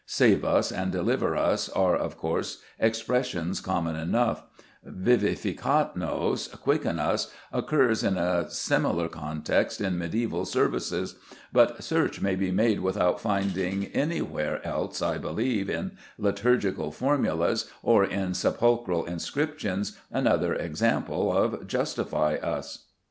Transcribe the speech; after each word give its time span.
"'Save 0.07 0.43
us' 0.43 0.71
and 0.71 0.91
'Deliver 0.91 1.37
us' 1.37 1.69
are 1.69 1.95
of 1.95 2.17
course 2.17 2.63
expressions 2.79 3.59
common 3.61 3.95
enough; 3.95 4.41
'Vivifica 4.83 5.91
nos,' 5.95 6.47
'Quicken 6.47 6.97
us,' 6.97 7.31
occurs 7.53 8.03
in 8.03 8.17
a 8.17 8.49
similar 8.49 9.07
context 9.07 9.79
in 9.79 9.99
mediæval 9.99 10.47
services; 10.47 11.17
but 11.53 11.83
search 11.83 12.19
may 12.19 12.33
be 12.33 12.49
made 12.49 12.79
without 12.79 13.21
finding 13.21 13.85
anywhere 13.93 14.59
else, 14.65 15.03
I 15.03 15.19
believe, 15.19 15.69
in 15.69 15.91
liturgical 16.17 16.91
formulas 16.91 17.69
or 17.83 18.03
in 18.03 18.33
sepulchral 18.33 19.05
inscriptions, 19.05 19.99
another 20.11 20.55
example 20.55 21.31
of 21.31 21.67
'Justify 21.67 22.37
us. 22.37 22.85